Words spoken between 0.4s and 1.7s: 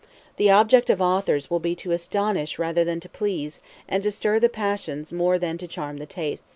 object of authors will